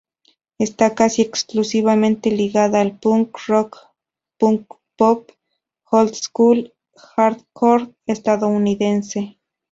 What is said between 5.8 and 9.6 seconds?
old school y hardcore estadounidense.